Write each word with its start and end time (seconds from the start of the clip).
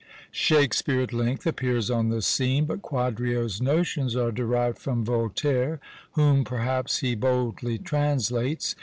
Shakspeare 0.31 1.01
at 1.01 1.13
length 1.13 1.45
appears 1.45 1.91
on 1.91 2.09
the 2.09 2.23
scene; 2.23 2.65
but 2.65 2.81
Quadrio's 2.81 3.61
notions 3.61 4.15
are 4.15 4.31
derived 4.31 4.79
from 4.79 5.05
Voltaire, 5.05 5.79
whom, 6.13 6.43
perhaps, 6.43 7.01
he 7.01 7.13
boldly 7.13 7.77
translates. 7.77 8.73